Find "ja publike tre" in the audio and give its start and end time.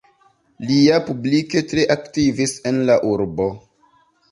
0.77-1.85